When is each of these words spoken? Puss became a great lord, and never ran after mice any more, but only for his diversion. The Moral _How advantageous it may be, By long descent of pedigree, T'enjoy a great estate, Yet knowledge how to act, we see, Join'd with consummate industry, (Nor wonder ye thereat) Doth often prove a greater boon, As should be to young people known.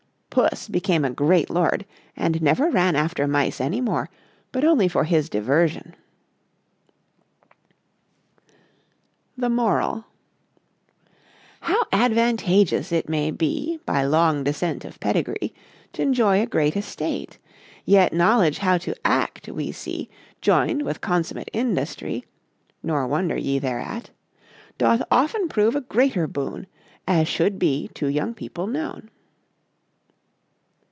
Puss 0.33 0.69
became 0.69 1.03
a 1.03 1.09
great 1.09 1.49
lord, 1.49 1.85
and 2.15 2.41
never 2.41 2.69
ran 2.71 2.95
after 2.95 3.27
mice 3.27 3.59
any 3.59 3.81
more, 3.81 4.09
but 4.53 4.63
only 4.63 4.87
for 4.87 5.03
his 5.03 5.27
diversion. 5.27 5.93
The 9.37 9.49
Moral 9.49 10.05
_How 11.63 11.83
advantageous 11.91 12.93
it 12.93 13.09
may 13.09 13.31
be, 13.31 13.81
By 13.85 14.05
long 14.05 14.45
descent 14.45 14.85
of 14.85 15.01
pedigree, 15.01 15.53
T'enjoy 15.91 16.41
a 16.41 16.45
great 16.47 16.77
estate, 16.77 17.37
Yet 17.83 18.13
knowledge 18.13 18.59
how 18.59 18.77
to 18.79 18.95
act, 19.03 19.49
we 19.49 19.73
see, 19.73 20.09
Join'd 20.39 20.83
with 20.83 21.01
consummate 21.01 21.49
industry, 21.51 22.23
(Nor 22.81 23.05
wonder 23.05 23.35
ye 23.35 23.59
thereat) 23.59 24.11
Doth 24.77 25.01
often 25.11 25.49
prove 25.49 25.75
a 25.75 25.81
greater 25.81 26.25
boon, 26.25 26.67
As 27.05 27.27
should 27.27 27.59
be 27.59 27.89
to 27.95 28.07
young 28.07 28.33
people 28.33 28.65
known. 28.67 29.09